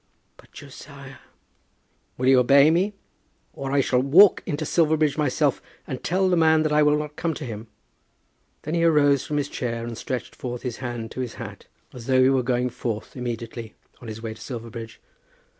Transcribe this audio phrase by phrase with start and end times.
[0.35, 1.17] "But, Josiah"
[2.17, 2.95] "Will you obey me,
[3.53, 7.15] or I shall walk into Silverbridge myself and tell the man that I will not
[7.15, 7.67] come to him."
[8.63, 12.07] Then he arose from his chair and stretched forth his hand to his hat as
[12.07, 14.99] though he were going forth immediately, on his way to Silverbridge.